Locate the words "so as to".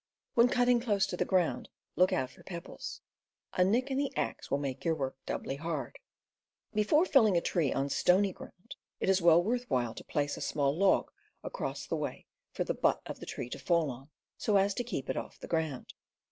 14.39-14.83